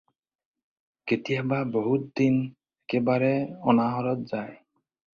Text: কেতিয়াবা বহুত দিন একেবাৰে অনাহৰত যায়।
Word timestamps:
কেতিয়াবা 1.11 1.59
বহুত 1.77 2.05
দিন 2.21 2.35
একেবাৰে 2.49 3.33
অনাহৰত 3.39 4.31
যায়। 4.35 4.61